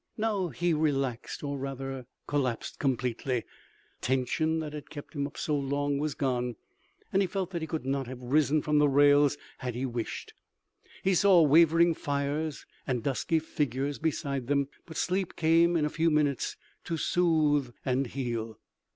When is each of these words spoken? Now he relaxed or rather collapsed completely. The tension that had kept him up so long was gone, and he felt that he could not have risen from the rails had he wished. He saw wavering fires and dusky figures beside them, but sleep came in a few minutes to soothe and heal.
Now 0.17 0.47
he 0.47 0.73
relaxed 0.73 1.43
or 1.43 1.59
rather 1.59 2.07
collapsed 2.25 2.79
completely. 2.79 3.41
The 3.41 3.45
tension 4.01 4.57
that 4.59 4.73
had 4.73 4.89
kept 4.89 5.13
him 5.13 5.27
up 5.27 5.37
so 5.37 5.55
long 5.55 5.99
was 5.99 6.15
gone, 6.15 6.55
and 7.13 7.21
he 7.21 7.27
felt 7.27 7.51
that 7.51 7.61
he 7.61 7.67
could 7.67 7.85
not 7.85 8.07
have 8.07 8.19
risen 8.23 8.63
from 8.63 8.79
the 8.79 8.89
rails 8.89 9.37
had 9.59 9.75
he 9.75 9.85
wished. 9.85 10.33
He 11.03 11.13
saw 11.13 11.43
wavering 11.43 11.93
fires 11.93 12.65
and 12.87 13.03
dusky 13.03 13.37
figures 13.37 13.99
beside 13.99 14.47
them, 14.47 14.69
but 14.87 14.97
sleep 14.97 15.35
came 15.35 15.75
in 15.77 15.85
a 15.85 15.89
few 15.91 16.09
minutes 16.09 16.57
to 16.85 16.97
soothe 16.97 17.71
and 17.85 18.07
heal. 18.07 18.57